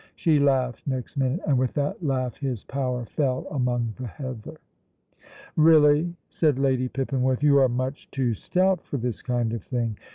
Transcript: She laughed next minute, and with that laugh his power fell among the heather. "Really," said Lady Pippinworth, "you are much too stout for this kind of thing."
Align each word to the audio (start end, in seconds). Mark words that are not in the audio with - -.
She 0.15 0.39
laughed 0.39 0.87
next 0.87 1.15
minute, 1.15 1.41
and 1.45 1.59
with 1.59 1.73
that 1.75 2.01
laugh 2.03 2.39
his 2.39 2.63
power 2.63 3.05
fell 3.05 3.45
among 3.51 3.93
the 3.99 4.07
heather. 4.07 4.57
"Really," 5.55 6.15
said 6.27 6.57
Lady 6.57 6.89
Pippinworth, 6.89 7.43
"you 7.43 7.59
are 7.59 7.69
much 7.69 8.09
too 8.09 8.33
stout 8.33 8.83
for 8.83 8.97
this 8.97 9.21
kind 9.21 9.53
of 9.53 9.61
thing." 9.63 9.99